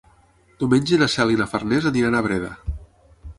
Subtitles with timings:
[0.61, 2.51] Diumenge na Cel i na Farners aniran a Breda.